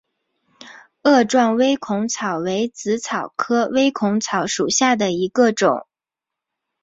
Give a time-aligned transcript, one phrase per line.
[1.03, 5.85] 萼状微孔草为紫草科微孔草属下的一个种。